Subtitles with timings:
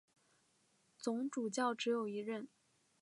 [0.97, 2.49] 总主教只有一任。